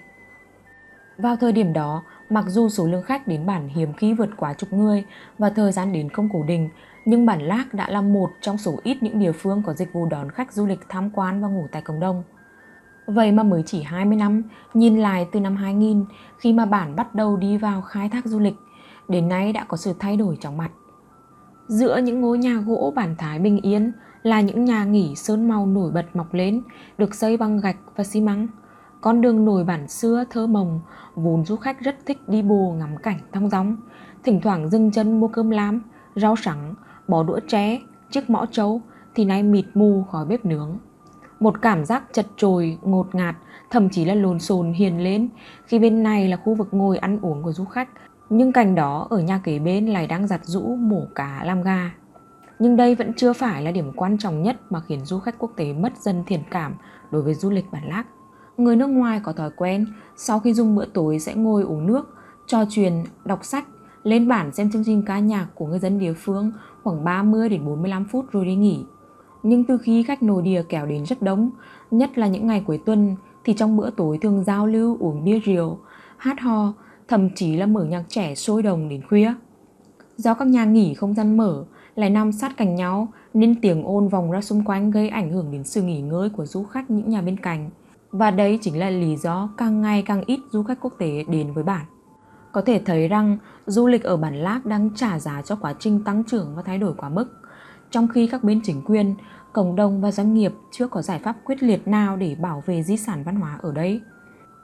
Vào 1.18 1.36
thời 1.36 1.52
điểm 1.52 1.74
đó, 1.74 2.04
mặc 2.30 2.46
dù 2.48 2.70
số 2.70 2.88
lượng 2.88 3.04
khách 3.04 3.28
đến 3.28 3.46
bản 3.46 3.68
hiếm 3.68 3.94
khi 3.94 4.14
vượt 4.14 4.30
quá 4.38 4.54
chục 4.54 4.74
người 4.74 5.06
và 5.38 5.50
thời 5.50 5.72
gian 5.72 5.94
đến 5.94 6.10
không 6.10 6.30
cố 6.34 6.44
định, 6.44 6.70
nhưng 7.06 7.26
bản 7.26 7.42
Lác 7.42 7.74
đã 7.74 7.90
là 7.90 8.02
một 8.02 8.30
trong 8.42 8.58
số 8.58 8.80
ít 8.84 8.98
những 9.04 9.20
địa 9.20 9.32
phương 9.32 9.64
có 9.66 9.74
dịch 9.74 9.94
vụ 9.94 10.06
đón 10.06 10.32
khách 10.32 10.54
du 10.54 10.66
lịch 10.66 10.80
tham 10.90 11.10
quan 11.10 11.42
và 11.42 11.48
ngủ 11.48 11.68
tại 11.72 11.82
cộng 11.82 12.00
đồng. 12.00 12.24
Vậy 13.08 13.32
mà 13.32 13.44
mới 13.44 13.64
chỉ 13.66 13.82
20 13.82 14.18
năm, 14.18 14.44
nhìn 14.74 14.98
lại 14.98 15.28
từ 15.32 15.40
năm 15.40 15.56
2000 15.56 16.06
khi 16.38 16.54
mà 16.54 16.66
bản 16.66 16.96
bắt 16.96 17.16
đầu 17.16 17.38
đi 17.38 17.58
vào 17.58 17.82
khai 17.82 18.10
thác 18.10 18.26
du 18.26 18.40
lịch, 18.40 18.56
đến 19.08 19.28
nay 19.28 19.54
đã 19.54 19.64
có 19.64 19.78
sự 19.78 19.94
thay 20.00 20.18
đổi 20.18 20.38
chóng 20.42 20.58
mặt. 20.58 20.72
Giữa 21.68 21.98
những 21.98 22.22
ngôi 22.22 22.38
nhà 22.38 22.64
gỗ 22.66 22.94
bản 22.96 23.16
Thái 23.18 23.40
bình 23.40 23.62
yên 23.62 23.92
là 24.24 24.42
những 24.42 24.66
nhà 24.66 24.84
nghỉ 24.84 25.16
sơn 25.16 25.48
màu 25.48 25.66
nổi 25.66 25.92
bật 25.92 26.16
mọc 26.16 26.34
lên, 26.34 26.62
được 26.98 27.16
xây 27.16 27.38
bằng 27.38 27.60
gạch 27.60 27.78
và 27.96 28.04
xi 28.04 28.22
măng. 28.22 28.48
Con 29.02 29.22
đường 29.22 29.46
nổi 29.46 29.64
bản 29.64 29.88
xưa 29.88 30.24
thơ 30.30 30.48
mộng, 30.48 30.82
vốn 31.16 31.46
du 31.46 31.56
khách 31.56 31.80
rất 31.80 31.96
thích 32.06 32.30
đi 32.30 32.42
bộ 32.42 32.76
ngắm 32.78 32.98
cảnh 33.04 33.20
thong 33.34 33.50
dong, 33.50 33.78
thỉnh 34.24 34.42
thoảng 34.42 34.70
dừng 34.70 34.92
chân 34.92 35.20
mua 35.20 35.28
cơm 35.28 35.50
lam, 35.50 35.82
rau 36.16 36.36
sắn, 36.36 36.74
bó 37.08 37.24
đũa 37.24 37.40
tre, 37.48 37.80
chiếc 38.12 38.30
mõ 38.30 38.46
trấu 38.52 38.82
thì 39.16 39.26
nay 39.26 39.44
mịt 39.44 39.66
mù 39.74 40.04
khói 40.12 40.26
bếp 40.26 40.46
nướng. 40.46 40.78
Một 41.46 41.62
cảm 41.62 41.86
giác 41.86 42.04
chật 42.14 42.26
trồi, 42.38 42.78
ngột 42.82 43.16
ngạt, 43.16 43.36
thậm 43.72 43.90
chí 43.90 44.06
là 44.06 44.14
lồn 44.14 44.40
xồn 44.40 44.74
hiền 44.74 45.04
lên 45.04 45.30
khi 45.66 45.80
bên 45.80 46.04
này 46.04 46.28
là 46.28 46.38
khu 46.38 46.56
vực 46.56 46.68
ngồi 46.72 46.98
ăn 46.98 47.20
uống 47.22 47.44
của 47.44 47.52
du 47.52 47.66
khách. 47.66 47.90
Nhưng 48.30 48.52
cảnh 48.52 48.76
đó 48.76 49.08
ở 49.10 49.20
nhà 49.20 49.42
kế 49.44 49.60
bên 49.60 49.88
lại 49.88 50.08
đang 50.08 50.28
giặt 50.28 50.42
rũ 50.46 50.76
mổ 50.76 51.02
cá 51.16 51.44
làm 51.44 51.64
gà. 51.64 51.92
Nhưng 52.60 52.76
đây 52.76 52.96
vẫn 52.96 53.14
chưa 53.14 53.34
phải 53.34 53.64
là 53.64 53.72
điểm 53.72 53.92
quan 53.96 54.18
trọng 54.18 54.44
nhất 54.44 54.72
mà 54.72 54.82
khiến 54.88 55.06
du 55.06 55.20
khách 55.20 55.36
quốc 55.40 55.52
tế 55.56 55.74
mất 55.74 55.98
dần 55.98 56.24
thiện 56.28 56.42
cảm 56.52 56.76
đối 57.12 57.22
với 57.22 57.34
du 57.34 57.50
lịch 57.50 57.66
bản 57.72 57.90
lác. 57.90 58.08
Người 58.58 58.76
nước 58.76 58.88
ngoài 58.88 59.22
có 59.24 59.34
thói 59.34 59.50
quen 59.58 59.86
sau 60.16 60.40
khi 60.40 60.54
dùng 60.54 60.76
bữa 60.76 60.86
tối 60.86 61.20
sẽ 61.20 61.36
ngồi 61.36 61.64
uống 61.64 61.88
nước, 61.88 62.16
trò 62.48 62.66
chuyện, 62.70 63.04
đọc 63.26 63.46
sách, 63.46 63.66
lên 64.04 64.28
bản 64.28 64.52
xem 64.52 64.72
chương 64.72 64.84
trình 64.86 65.04
ca 65.06 65.20
nhạc 65.20 65.48
của 65.56 65.68
người 65.68 65.80
dân 65.80 66.00
địa 66.00 66.14
phương 66.14 66.52
khoảng 66.84 67.04
30 67.04 67.50
đến 67.50 67.66
45 67.66 68.06
phút 68.06 68.26
rồi 68.32 68.46
đi 68.46 68.56
nghỉ. 68.56 68.86
Nhưng 69.48 69.64
từ 69.64 69.78
khi 69.78 70.04
khách 70.04 70.24
nồi 70.24 70.42
địa 70.42 70.64
kéo 70.70 70.86
đến 70.86 71.06
rất 71.06 71.22
đông, 71.22 71.50
nhất 71.92 72.18
là 72.18 72.28
những 72.28 72.48
ngày 72.48 72.64
cuối 72.68 72.80
tuần, 72.86 73.16
thì 73.44 73.54
trong 73.54 73.78
bữa 73.78 73.90
tối 73.90 74.18
thường 74.22 74.44
giao 74.44 74.68
lưu 74.68 74.98
uống 75.00 75.24
bia 75.24 75.40
rượu, 75.40 75.78
hát 76.18 76.40
hò, 76.40 76.74
thậm 77.08 77.30
chí 77.36 77.56
là 77.56 77.66
mở 77.66 77.84
nhạc 77.84 78.04
trẻ 78.10 78.36
sôi 78.36 78.64
đồng 78.64 78.90
đến 78.90 79.02
khuya. 79.10 79.34
Do 80.18 80.34
các 80.34 80.48
nhà 80.48 80.66
nghỉ 80.66 80.94
không 80.94 81.14
gian 81.14 81.38
mở 81.38 81.66
lại 81.96 82.10
nằm 82.10 82.32
sát 82.32 82.58
cạnh 82.58 82.76
nhau 82.76 83.08
nên 83.34 83.62
tiếng 83.62 83.84
ồn 83.84 84.08
vòng 84.08 84.32
ra 84.32 84.42
xung 84.42 84.64
quanh 84.66 84.92
gây 84.92 85.10
ảnh 85.10 85.32
hưởng 85.32 85.52
đến 85.52 85.64
sự 85.64 85.82
nghỉ 85.82 86.02
ngơi 86.02 86.30
của 86.30 86.46
du 86.46 86.64
khách 86.64 86.92
những 86.92 87.10
nhà 87.10 87.22
bên 87.22 87.38
cạnh. 87.38 87.70
Và 88.12 88.32
đây 88.32 88.60
chính 88.62 88.80
là 88.80 88.90
lý 88.90 89.18
do 89.18 89.50
càng 89.58 89.82
ngày 89.82 90.02
càng 90.02 90.24
ít 90.26 90.40
du 90.52 90.64
khách 90.64 90.80
quốc 90.82 90.94
tế 90.98 91.24
đến 91.28 91.54
với 91.54 91.64
bản. 91.64 91.86
Có 92.52 92.62
thể 92.62 92.82
thấy 92.86 93.08
rằng 93.08 93.38
du 93.66 93.88
lịch 93.88 94.04
ở 94.04 94.18
bản 94.18 94.36
Lác 94.36 94.66
đang 94.66 94.90
trả 94.96 95.20
giá 95.20 95.42
cho 95.42 95.56
quá 95.56 95.74
trình 95.80 96.04
tăng 96.04 96.24
trưởng 96.24 96.56
và 96.56 96.62
thay 96.62 96.78
đổi 96.78 96.94
quá 96.98 97.10
mức. 97.10 97.26
Trong 97.96 98.08
khi 98.08 98.28
các 98.28 98.44
bên 98.44 98.62
chính 98.64 98.82
quyền, 98.86 99.16
cộng 99.54 99.76
đồng 99.76 100.02
và 100.02 100.12
doanh 100.12 100.34
nghiệp 100.34 100.54
chưa 100.72 100.88
có 100.88 101.02
giải 101.02 101.20
pháp 101.20 101.36
quyết 101.46 101.64
liệt 101.64 101.88
nào 101.88 102.18
để 102.18 102.36
bảo 102.36 102.64
vệ 102.66 102.84
di 102.84 102.98
sản 102.98 103.24
văn 103.24 103.36
hóa 103.36 103.60
ở 103.62 103.72
đây. 103.72 104.02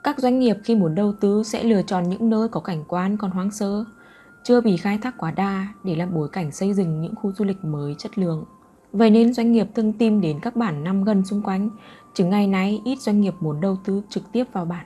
Các 0.04 0.20
doanh 0.20 0.40
nghiệp 0.40 0.58
khi 0.64 0.76
muốn 0.76 0.96
đầu 0.96 1.14
tư 1.22 1.44
sẽ 1.44 1.64
lựa 1.64 1.82
chọn 1.82 2.10
những 2.10 2.30
nơi 2.30 2.48
có 2.48 2.60
cảnh 2.60 2.84
quan 2.88 3.18
còn 3.18 3.32
hoang 3.32 3.52
sơ, 3.52 3.86
chưa 4.44 4.62
bị 4.62 4.78
khai 4.78 4.98
thác 4.98 5.18
quá 5.18 5.32
đa 5.32 5.68
để 5.84 5.96
làm 5.96 6.14
bối 6.14 6.30
cảnh 6.30 6.52
xây 6.52 6.74
dựng 6.74 7.02
những 7.02 7.16
khu 7.16 7.32
du 7.32 7.46
lịch 7.46 7.64
mới 7.64 7.96
chất 7.98 8.18
lượng. 8.18 8.46
Vậy 8.92 9.10
nên 9.10 9.34
doanh 9.34 9.52
nghiệp 9.52 9.68
thường 9.76 9.94
tìm 9.94 10.22
đến 10.22 10.40
các 10.42 10.56
bản 10.56 10.84
nằm 10.84 11.04
gần 11.04 11.26
xung 11.26 11.42
quanh, 11.42 11.70
chứ 12.14 12.26
ngày 12.26 12.48
nay 12.48 12.82
ít 12.86 13.00
doanh 13.00 13.22
nghiệp 13.22 13.34
muốn 13.40 13.62
đầu 13.62 13.78
tư 13.84 14.02
trực 14.10 14.24
tiếp 14.32 14.44
vào 14.54 14.66
bản. 14.66 14.86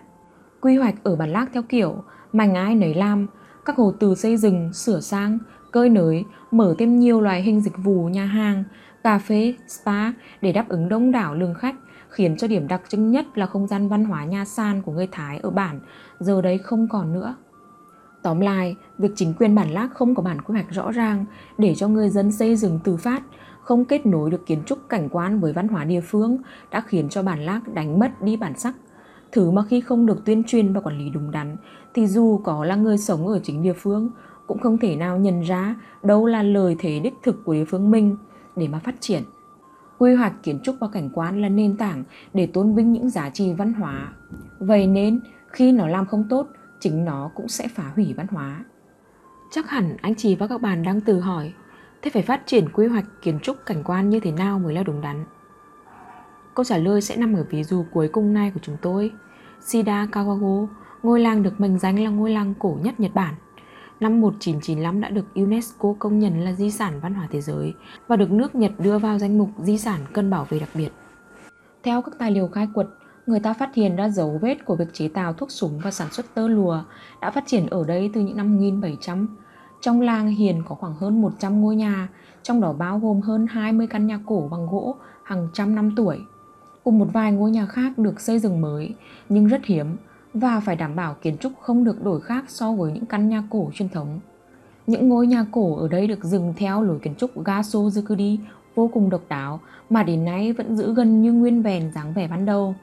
Quy 0.62 0.78
hoạch 0.78 0.96
ở 1.04 1.16
bản 1.16 1.30
Lác 1.30 1.50
theo 1.54 1.64
kiểu 1.70 1.96
mảnh 2.34 2.56
ai 2.56 2.76
nấy 2.76 2.94
làm, 2.94 3.28
các 3.66 3.78
hồ 3.78 3.94
từ 4.00 4.16
xây 4.16 4.38
dựng, 4.38 4.74
sửa 4.74 5.00
sang, 5.00 5.40
cơi 5.76 5.90
nới, 5.90 6.26
mở 6.52 6.76
thêm 6.78 7.00
nhiều 7.00 7.22
loại 7.22 7.42
hình 7.42 7.62
dịch 7.62 7.78
vụ 7.78 8.04
nhà 8.04 8.26
hàng, 8.26 8.64
cà 9.04 9.20
phê, 9.20 9.54
spa 9.68 10.12
để 10.42 10.52
đáp 10.52 10.70
ứng 10.70 10.90
đông 10.90 11.12
đảo 11.12 11.36
lượng 11.36 11.54
khách, 11.54 11.76
khiến 12.10 12.38
cho 12.38 12.48
điểm 12.48 12.68
đặc 12.68 12.82
trưng 12.90 13.12
nhất 13.12 13.38
là 13.38 13.46
không 13.46 13.68
gian 13.68 13.88
văn 13.88 14.06
hóa 14.06 14.26
nhà 14.26 14.46
sàn 14.46 14.82
của 14.82 14.92
người 14.92 15.08
Thái 15.12 15.38
ở 15.38 15.50
bản 15.50 15.80
giờ 16.20 16.42
đấy 16.42 16.58
không 16.58 16.88
còn 16.88 17.14
nữa. 17.14 17.36
Tóm 18.22 18.40
lại, 18.40 18.76
việc 18.98 19.12
chính 19.16 19.34
quyền 19.34 19.56
bản 19.56 19.72
Lác 19.72 19.94
không 19.94 20.16
có 20.16 20.24
bản 20.24 20.42
quy 20.42 20.54
hoạch 20.54 20.72
rõ 20.72 20.92
ràng 20.92 21.26
để 21.58 21.76
cho 21.76 21.88
người 21.88 22.10
dân 22.10 22.32
xây 22.32 22.56
dựng 22.56 22.80
tự 22.84 22.98
phát, 22.98 23.24
không 23.62 23.86
kết 23.86 24.06
nối 24.06 24.32
được 24.32 24.46
kiến 24.46 24.64
trúc 24.66 24.90
cảnh 24.90 25.10
quan 25.10 25.40
với 25.40 25.54
văn 25.54 25.68
hóa 25.68 25.84
địa 25.84 26.02
phương 26.02 26.38
đã 26.72 26.82
khiến 26.82 27.10
cho 27.10 27.24
bản 27.24 27.40
Lác 27.40 27.74
đánh 27.74 28.00
mất 28.00 28.22
đi 28.22 28.38
bản 28.38 28.60
sắc. 28.60 28.76
Thứ 29.32 29.52
mà 29.52 29.64
khi 29.70 29.82
không 29.82 30.06
được 30.06 30.26
tuyên 30.26 30.44
truyền 30.44 30.74
và 30.74 30.82
quản 30.82 30.98
lý 30.98 31.10
đúng 31.10 31.32
đắn 31.32 31.56
thì 31.94 32.08
dù 32.08 32.42
có 32.44 32.66
là 32.66 32.76
người 32.76 32.98
sống 32.98 33.28
ở 33.28 33.40
chính 33.44 33.64
địa 33.64 33.74
phương 33.74 34.10
cũng 34.48 34.60
không 34.60 34.78
thể 34.78 34.96
nào 34.96 35.18
nhận 35.18 35.42
ra 35.42 35.76
đâu 36.04 36.26
là 36.26 36.44
lời 36.44 36.76
thế 36.80 37.00
đích 37.00 37.14
thực 37.24 37.46
của 37.46 37.54
địa 37.54 37.66
phương 37.66 37.92
mình 37.92 38.18
để 38.56 38.68
mà 38.68 38.80
phát 38.80 38.96
triển. 39.00 39.24
Quy 39.98 40.14
hoạch 40.14 40.44
kiến 40.44 40.60
trúc 40.64 40.76
và 40.80 40.88
cảnh 40.94 41.10
quan 41.14 41.42
là 41.42 41.50
nền 41.50 41.78
tảng 41.78 42.04
để 42.34 42.48
tôn 42.48 42.76
vinh 42.76 42.94
những 42.94 43.10
giá 43.10 43.30
trị 43.30 43.54
văn 43.54 43.74
hóa. 43.74 44.14
Vậy 44.60 44.88
nên 44.88 45.20
khi 45.48 45.72
nó 45.72 45.88
làm 45.88 46.06
không 46.06 46.26
tốt, 46.30 46.48
chính 46.80 47.06
nó 47.06 47.32
cũng 47.36 47.48
sẽ 47.48 47.68
phá 47.68 47.92
hủy 47.96 48.14
văn 48.18 48.28
hóa. 48.30 48.66
Chắc 49.52 49.70
hẳn 49.70 49.98
anh 50.02 50.16
chị 50.16 50.36
và 50.36 50.48
các 50.48 50.62
bạn 50.62 50.84
đang 50.84 51.02
tự 51.02 51.20
hỏi, 51.20 51.54
thế 52.02 52.12
phải 52.12 52.22
phát 52.22 52.42
triển 52.46 52.70
quy 52.74 52.88
hoạch 52.88 53.06
kiến 53.22 53.40
trúc 53.40 53.58
cảnh 53.66 53.84
quan 53.84 54.10
như 54.10 54.20
thế 54.20 54.32
nào 54.32 54.60
mới 54.60 54.74
là 54.74 54.84
đúng 54.84 55.02
đắn? 55.02 55.26
Câu 56.56 56.64
trả 56.64 56.78
lời 56.78 57.02
sẽ 57.02 57.16
nằm 57.16 57.34
ở 57.34 57.46
ví 57.50 57.64
dụ 57.64 57.86
cuối 57.94 58.08
cùng 58.08 58.34
này 58.34 58.52
của 58.54 58.60
chúng 58.64 58.78
tôi. 58.82 59.12
Shida 59.62 60.08
Kawago, 60.12 60.68
ngôi 61.04 61.20
làng 61.20 61.44
được 61.44 61.60
mệnh 61.60 61.80
danh 61.80 62.04
là 62.04 62.10
ngôi 62.10 62.32
làng 62.32 62.54
cổ 62.60 62.78
nhất 62.82 63.00
Nhật 63.00 63.12
Bản 63.14 63.34
năm 64.00 64.22
1995 64.22 65.02
đã 65.02 65.10
được 65.10 65.26
UNESCO 65.36 65.94
công 66.00 66.20
nhận 66.20 66.42
là 66.42 66.54
di 66.54 66.72
sản 66.72 67.00
văn 67.02 67.14
hóa 67.14 67.28
thế 67.32 67.42
giới 67.42 67.74
và 68.08 68.16
được 68.16 68.32
nước 68.32 68.56
Nhật 68.56 68.72
đưa 68.80 69.00
vào 69.00 69.20
danh 69.20 69.38
mục 69.38 69.50
di 69.58 69.78
sản 69.78 70.02
cần 70.14 70.30
bảo 70.30 70.46
vệ 70.50 70.60
đặc 70.60 70.70
biệt. 70.74 70.90
Theo 71.84 72.02
các 72.02 72.16
tài 72.20 72.32
liệu 72.32 72.48
khai 72.48 72.68
quật, 72.74 72.88
người 73.28 73.40
ta 73.40 73.54
phát 73.54 73.76
hiện 73.76 73.96
ra 73.96 74.10
dấu 74.10 74.40
vết 74.42 74.66
của 74.66 74.76
việc 74.76 74.94
chế 74.94 75.08
tạo 75.08 75.34
thuốc 75.34 75.52
súng 75.52 75.80
và 75.80 75.92
sản 75.92 76.08
xuất 76.12 76.26
tơ 76.34 76.48
lụa 76.48 76.84
đã 77.22 77.32
phát 77.32 77.44
triển 77.48 77.68
ở 77.68 77.84
đây 77.88 78.12
từ 78.14 78.22
những 78.22 78.38
năm 78.38 78.56
1700. 78.56 79.38
Trong 79.82 80.02
làng 80.02 80.28
hiện 80.28 80.64
có 80.66 80.76
khoảng 80.76 80.96
hơn 80.96 81.22
100 81.22 81.62
ngôi 81.62 81.76
nhà, 81.76 82.10
trong 82.44 82.62
đó 82.62 82.74
bao 82.74 83.00
gồm 83.00 83.22
hơn 83.22 83.48
20 83.48 83.88
căn 83.88 84.08
nhà 84.08 84.20
cổ 84.26 84.48
bằng 84.52 84.68
gỗ 84.68 84.96
hàng 85.24 85.48
trăm 85.54 85.76
năm 85.76 85.94
tuổi. 85.96 86.20
Cùng 86.84 87.00
một 87.00 87.08
vài 87.14 87.32
ngôi 87.32 87.52
nhà 87.52 87.66
khác 87.66 87.98
được 87.98 88.22
xây 88.22 88.40
dựng 88.40 88.62
mới, 88.62 88.96
nhưng 89.30 89.48
rất 89.48 89.66
hiếm 89.66 89.98
và 90.36 90.60
phải 90.60 90.76
đảm 90.76 90.96
bảo 90.96 91.16
kiến 91.22 91.38
trúc 91.38 91.54
không 91.62 91.84
được 91.84 92.04
đổi 92.04 92.22
khác 92.22 92.46
so 92.48 92.72
với 92.72 92.92
những 92.92 93.06
căn 93.06 93.30
nhà 93.30 93.44
cổ 93.50 93.72
truyền 93.74 93.90
thống. 93.90 94.20
Những 94.88 95.10
ngôi 95.10 95.28
nhà 95.28 95.46
cổ 95.52 95.76
ở 95.76 95.88
đây 95.88 96.08
được 96.08 96.24
dừng 96.24 96.54
theo 96.58 96.84
lối 96.84 97.00
kiến 97.00 97.16
trúc 97.16 97.44
Gaso 97.46 97.80
Zukuri 97.80 98.38
vô 98.76 98.90
cùng 98.94 99.10
độc 99.10 99.22
đáo 99.30 99.60
mà 99.90 100.04
đến 100.04 100.26
nay 100.26 100.54
vẫn 100.54 100.78
giữ 100.78 100.94
gần 100.94 101.22
như 101.22 101.34
nguyên 101.34 101.62
vẹn 101.62 101.92
dáng 101.96 102.14
vẻ 102.14 102.28
ban 102.28 102.46
đầu. 102.46 102.76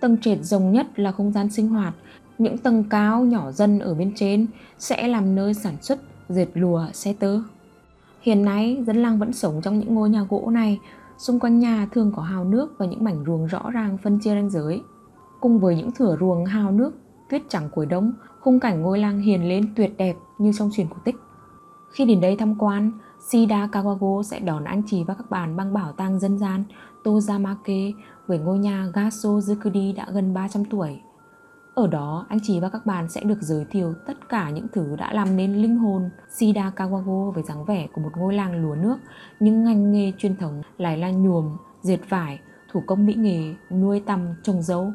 Tầng 0.00 0.16
trệt 0.20 0.38
rộng 0.42 0.72
nhất 0.72 0.98
là 0.98 1.12
không 1.12 1.32
gian 1.32 1.50
sinh 1.50 1.68
hoạt, 1.68 1.94
những 2.38 2.58
tầng 2.58 2.84
cao 2.90 3.24
nhỏ 3.24 3.52
dần 3.52 3.78
ở 3.78 3.94
bên 3.94 4.12
trên 4.16 4.46
sẽ 4.78 5.08
làm 5.08 5.34
nơi 5.34 5.54
sản 5.54 5.76
xuất 5.82 5.98
dệt 6.28 6.48
lụa 6.54 6.86
xe 6.92 7.12
tơ. 7.12 7.40
Hiện 8.20 8.44
nay, 8.44 8.82
dân 8.86 8.96
làng 8.96 9.18
vẫn 9.18 9.32
sống 9.32 9.60
trong 9.62 9.78
những 9.78 9.94
ngôi 9.94 10.10
nhà 10.10 10.26
gỗ 10.30 10.50
này, 10.50 10.78
xung 11.18 11.40
quanh 11.40 11.58
nhà 11.58 11.88
thường 11.92 12.12
có 12.16 12.22
hào 12.22 12.44
nước 12.44 12.74
và 12.78 12.86
những 12.86 13.04
mảnh 13.04 13.24
ruộng 13.26 13.46
rõ 13.46 13.70
ràng 13.70 13.98
phân 13.98 14.18
chia 14.18 14.34
ranh 14.34 14.50
giới. 14.50 14.82
Cùng 15.40 15.58
với 15.58 15.76
những 15.76 15.92
thửa 15.92 16.16
ruộng 16.20 16.44
hào 16.44 16.72
nước, 16.72 16.92
tuyết 17.30 17.42
trắng 17.48 17.68
cuối 17.74 17.86
đông, 17.86 18.12
khung 18.40 18.60
cảnh 18.60 18.82
ngôi 18.82 18.98
làng 18.98 19.18
hiền 19.18 19.48
lên 19.48 19.74
tuyệt 19.76 19.94
đẹp 19.96 20.16
như 20.38 20.52
trong 20.58 20.70
truyền 20.72 20.86
cổ 20.88 20.96
tích. 21.04 21.16
Khi 21.92 22.04
đến 22.04 22.20
đây 22.20 22.36
tham 22.36 22.54
quan, 22.58 22.92
Sida 23.28 23.66
Kawago 23.72 24.22
sẽ 24.22 24.40
đón 24.40 24.64
anh 24.64 24.82
chị 24.86 25.04
và 25.04 25.14
các 25.14 25.30
bạn 25.30 25.56
bằng 25.56 25.74
bảo 25.74 25.92
tàng 25.92 26.18
dân 26.18 26.38
gian 26.38 26.64
Tozamake 27.04 27.92
với 28.26 28.38
ngôi 28.38 28.58
nhà 28.58 28.86
Gaso 28.94 29.28
Zukudi 29.28 29.94
đã 29.94 30.06
gần 30.12 30.34
300 30.34 30.64
tuổi. 30.64 31.00
Ở 31.74 31.86
đó, 31.86 32.26
anh 32.28 32.38
chị 32.42 32.60
và 32.60 32.68
các 32.68 32.86
bạn 32.86 33.08
sẽ 33.08 33.20
được 33.24 33.38
giới 33.40 33.64
thiệu 33.64 33.94
tất 34.06 34.28
cả 34.28 34.50
những 34.50 34.66
thứ 34.72 34.96
đã 34.96 35.12
làm 35.12 35.36
nên 35.36 35.54
linh 35.54 35.76
hồn 35.76 36.10
Sida 36.30 36.72
Kawago 36.76 37.30
với 37.30 37.42
dáng 37.42 37.64
vẻ 37.64 37.86
của 37.92 38.00
một 38.00 38.10
ngôi 38.16 38.34
làng 38.34 38.62
lúa 38.62 38.74
nước, 38.74 38.96
nhưng 39.40 39.64
ngành 39.64 39.92
nghề 39.92 40.12
truyền 40.18 40.36
thống 40.36 40.62
lại 40.78 40.98
là 40.98 41.10
nhuồm, 41.10 41.56
dệt 41.82 41.98
vải, 42.08 42.40
thủ 42.72 42.82
công 42.86 43.06
mỹ 43.06 43.14
nghệ, 43.14 43.54
nuôi 43.70 44.02
tầm, 44.06 44.20
trồng 44.42 44.62
dâu. 44.62 44.92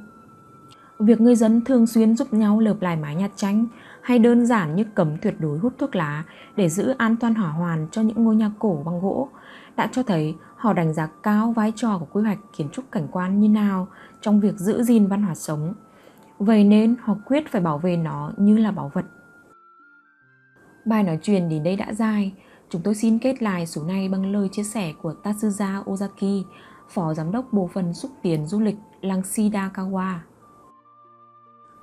Việc 1.02 1.22
người 1.22 1.36
dân 1.36 1.62
thường 1.66 1.88
xuyên 1.88 2.16
giúp 2.16 2.34
nhau 2.34 2.60
lợp 2.60 2.82
lại 2.82 2.96
mái 2.96 3.16
nhà 3.16 3.30
tranh 3.36 3.66
hay 4.02 4.20
đơn 4.20 4.46
giản 4.46 4.76
như 4.76 4.84
cấm 4.96 5.18
tuyệt 5.22 5.36
đối 5.40 5.60
hút 5.60 5.74
thuốc 5.78 5.96
lá 5.96 6.24
để 6.56 6.70
giữ 6.70 6.96
an 6.98 7.16
toàn 7.20 7.36
hỏa 7.36 7.50
hoàn 7.50 7.88
cho 7.92 8.02
những 8.02 8.24
ngôi 8.24 8.36
nhà 8.36 8.52
cổ 8.60 8.82
bằng 8.86 9.02
gỗ 9.02 9.30
đã 9.76 9.90
cho 9.92 10.04
thấy 10.04 10.36
họ 10.56 10.74
đánh 10.74 10.94
giá 10.94 11.08
cao 11.24 11.52
vai 11.52 11.74
trò 11.76 11.98
của 11.98 12.06
quy 12.12 12.24
hoạch 12.24 12.38
kiến 12.58 12.70
trúc 12.70 12.92
cảnh 12.92 13.08
quan 13.12 13.40
như 13.40 13.50
nào 13.50 13.88
trong 14.22 14.40
việc 14.40 14.58
giữ 14.58 14.84
gìn 14.84 15.08
văn 15.08 15.24
hóa 15.24 15.36
sống. 15.36 15.74
Vậy 16.40 16.64
nên 16.64 16.96
họ 17.02 17.16
quyết 17.26 17.52
phải 17.52 17.62
bảo 17.62 17.78
vệ 17.78 17.98
nó 17.98 18.32
như 18.38 18.58
là 18.58 18.72
bảo 18.72 18.92
vật. 18.94 19.06
Bài 20.86 21.04
nói 21.04 21.20
chuyện 21.22 21.50
đến 21.50 21.64
đây 21.64 21.76
đã 21.76 21.94
dài, 21.94 22.34
chúng 22.70 22.82
tôi 22.82 22.96
xin 22.96 23.20
kết 23.20 23.44
lại 23.44 23.68
số 23.68 23.84
này 23.84 24.10
bằng 24.10 24.32
lời 24.32 24.50
chia 24.52 24.64
sẻ 24.64 24.94
của 25.02 25.14
Tatsuya 25.14 25.84
Ozaki, 25.86 26.44
Phó 26.90 27.14
Giám 27.14 27.32
đốc 27.32 27.54
Bộ 27.54 27.70
phận 27.74 27.94
xúc 27.94 28.12
tiến 28.22 28.46
du 28.46 28.60
lịch 28.60 28.78
làng 29.02 29.22
Shidakawa. 29.22 30.16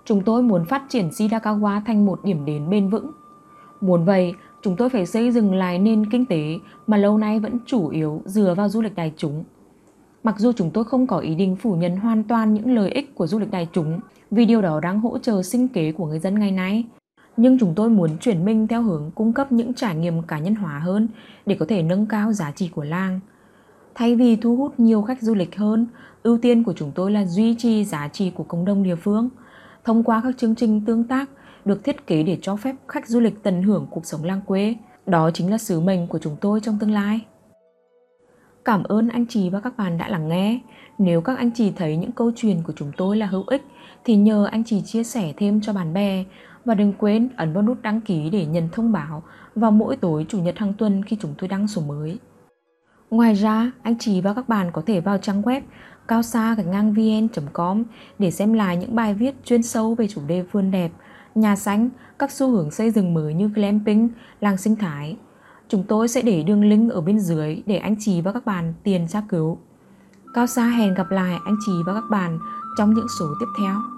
Chúng 0.08 0.22
tôi 0.22 0.42
muốn 0.42 0.64
phát 0.64 0.82
triển 0.88 1.08
Shidakawa 1.08 1.80
thành 1.86 2.06
một 2.06 2.24
điểm 2.24 2.44
đến 2.44 2.70
bền 2.70 2.88
vững. 2.88 3.10
Muốn 3.80 4.04
vậy, 4.04 4.34
chúng 4.62 4.76
tôi 4.76 4.90
phải 4.90 5.06
xây 5.06 5.30
dựng 5.30 5.54
lại 5.54 5.78
nền 5.78 6.10
kinh 6.10 6.26
tế 6.26 6.58
mà 6.86 6.96
lâu 6.96 7.18
nay 7.18 7.40
vẫn 7.40 7.58
chủ 7.66 7.88
yếu 7.88 8.22
dựa 8.24 8.54
vào 8.54 8.68
du 8.68 8.82
lịch 8.82 8.94
đại 8.94 9.12
chúng. 9.16 9.44
Mặc 10.22 10.34
dù 10.38 10.52
chúng 10.52 10.70
tôi 10.70 10.84
không 10.84 11.06
có 11.06 11.18
ý 11.18 11.34
định 11.34 11.56
phủ 11.56 11.74
nhận 11.74 11.96
hoàn 11.96 12.24
toàn 12.24 12.54
những 12.54 12.74
lợi 12.74 12.90
ích 12.90 13.14
của 13.14 13.26
du 13.26 13.38
lịch 13.38 13.50
đại 13.50 13.68
chúng, 13.72 14.00
vì 14.30 14.44
điều 14.44 14.62
đó 14.62 14.80
đang 14.80 15.00
hỗ 15.00 15.18
trợ 15.18 15.42
sinh 15.42 15.68
kế 15.68 15.92
của 15.92 16.06
người 16.06 16.18
dân 16.18 16.38
ngày 16.38 16.50
nay, 16.50 16.84
nhưng 17.36 17.58
chúng 17.58 17.74
tôi 17.74 17.90
muốn 17.90 18.18
chuyển 18.18 18.44
mình 18.44 18.68
theo 18.68 18.82
hướng 18.82 19.10
cung 19.14 19.32
cấp 19.32 19.52
những 19.52 19.74
trải 19.74 19.96
nghiệm 19.96 20.22
cá 20.22 20.38
nhân 20.38 20.54
hóa 20.54 20.78
hơn 20.78 21.08
để 21.46 21.56
có 21.60 21.66
thể 21.68 21.82
nâng 21.82 22.06
cao 22.06 22.32
giá 22.32 22.50
trị 22.50 22.70
của 22.74 22.84
làng. 22.84 23.20
Thay 23.94 24.16
vì 24.16 24.36
thu 24.36 24.56
hút 24.56 24.80
nhiều 24.80 25.02
khách 25.02 25.22
du 25.22 25.34
lịch 25.34 25.56
hơn, 25.56 25.86
ưu 26.22 26.38
tiên 26.38 26.64
của 26.64 26.72
chúng 26.72 26.92
tôi 26.94 27.10
là 27.10 27.24
duy 27.24 27.54
trì 27.54 27.84
giá 27.84 28.08
trị 28.08 28.30
của 28.30 28.44
cộng 28.44 28.64
đồng 28.64 28.82
địa 28.82 28.96
phương– 28.96 29.28
thông 29.88 30.02
qua 30.02 30.20
các 30.24 30.38
chương 30.38 30.54
trình 30.54 30.80
tương 30.84 31.04
tác 31.04 31.30
được 31.64 31.84
thiết 31.84 32.06
kế 32.06 32.22
để 32.22 32.38
cho 32.42 32.56
phép 32.56 32.74
khách 32.88 33.08
du 33.08 33.20
lịch 33.20 33.42
tận 33.42 33.62
hưởng 33.62 33.86
cuộc 33.90 34.06
sống 34.06 34.24
làng 34.24 34.40
quê. 34.46 34.74
Đó 35.06 35.30
chính 35.34 35.50
là 35.50 35.58
sứ 35.58 35.80
mệnh 35.80 36.06
của 36.06 36.18
chúng 36.18 36.36
tôi 36.40 36.60
trong 36.60 36.78
tương 36.78 36.90
lai. 36.90 37.20
Cảm 38.64 38.82
ơn 38.82 39.08
anh 39.08 39.26
chị 39.26 39.50
và 39.50 39.60
các 39.60 39.76
bạn 39.76 39.98
đã 39.98 40.08
lắng 40.08 40.28
nghe. 40.28 40.60
Nếu 40.98 41.20
các 41.20 41.38
anh 41.38 41.50
chị 41.54 41.72
thấy 41.76 41.96
những 41.96 42.12
câu 42.12 42.32
chuyện 42.36 42.62
của 42.66 42.72
chúng 42.76 42.92
tôi 42.96 43.16
là 43.16 43.26
hữu 43.26 43.44
ích 43.46 43.62
thì 44.04 44.16
nhờ 44.16 44.48
anh 44.50 44.64
chị 44.64 44.82
chia 44.82 45.04
sẻ 45.04 45.32
thêm 45.36 45.60
cho 45.60 45.72
bạn 45.72 45.92
bè 45.94 46.24
và 46.64 46.74
đừng 46.74 46.92
quên 46.98 47.28
ấn 47.36 47.52
vào 47.52 47.62
nút 47.62 47.82
đăng 47.82 48.00
ký 48.00 48.30
để 48.30 48.46
nhận 48.46 48.68
thông 48.72 48.92
báo 48.92 49.22
vào 49.54 49.70
mỗi 49.70 49.96
tối 49.96 50.26
chủ 50.28 50.40
nhật 50.40 50.58
hàng 50.58 50.74
tuần 50.74 51.02
khi 51.02 51.16
chúng 51.20 51.34
tôi 51.38 51.48
đăng 51.48 51.68
số 51.68 51.82
mới. 51.82 52.18
Ngoài 53.10 53.34
ra, 53.34 53.70
anh 53.82 53.98
chị 53.98 54.20
và 54.20 54.34
các 54.34 54.48
bạn 54.48 54.70
có 54.72 54.82
thể 54.86 55.00
vào 55.00 55.18
trang 55.18 55.42
web 55.42 55.60
cao 56.08 56.22
xa 56.22 56.54
gạch 56.54 56.66
ngang 56.66 56.92
vn.com 56.92 57.84
để 58.18 58.30
xem 58.30 58.52
lại 58.52 58.76
những 58.76 58.96
bài 58.96 59.14
viết 59.14 59.34
chuyên 59.44 59.62
sâu 59.62 59.94
về 59.94 60.08
chủ 60.08 60.20
đề 60.26 60.42
vườn 60.42 60.70
đẹp, 60.70 60.92
nhà 61.34 61.56
xanh, 61.56 61.90
các 62.18 62.30
xu 62.30 62.50
hướng 62.50 62.70
xây 62.70 62.90
dựng 62.90 63.14
mới 63.14 63.34
như 63.34 63.48
glamping, 63.48 64.08
làng 64.40 64.56
sinh 64.56 64.76
thái. 64.76 65.16
Chúng 65.68 65.84
tôi 65.88 66.08
sẽ 66.08 66.22
để 66.22 66.42
đường 66.42 66.64
link 66.64 66.92
ở 66.92 67.00
bên 67.00 67.20
dưới 67.20 67.62
để 67.66 67.76
anh 67.76 67.96
chị 68.00 68.20
và 68.20 68.32
các 68.32 68.46
bạn 68.46 68.74
tiền 68.82 69.08
tra 69.08 69.22
cứu. 69.28 69.58
Cao 70.34 70.46
xa 70.46 70.64
hẹn 70.64 70.94
gặp 70.94 71.10
lại 71.10 71.38
anh 71.44 71.56
chị 71.66 71.72
và 71.86 71.94
các 71.94 72.04
bạn 72.10 72.38
trong 72.78 72.94
những 72.94 73.06
số 73.18 73.26
tiếp 73.40 73.46
theo. 73.60 73.97